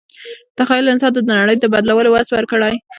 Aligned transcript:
تخیل 0.57 0.85
انسان 0.89 1.11
ته 1.15 1.21
د 1.23 1.29
نړۍ 1.39 1.55
د 1.59 1.65
بدلولو 1.73 2.09
وس 2.11 2.27
ورکړی. 2.33 2.73